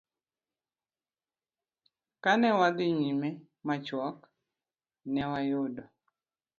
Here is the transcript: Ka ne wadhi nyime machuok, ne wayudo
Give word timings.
Ka 2.23 2.31
ne 2.39 2.49
wadhi 2.59 2.85
nyime 2.99 3.29
machuok, 3.67 4.17
ne 5.13 5.21
wayudo 5.31 5.83